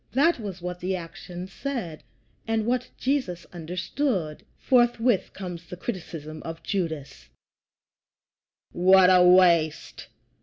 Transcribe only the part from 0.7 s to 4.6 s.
the action said, and what Jesus understood.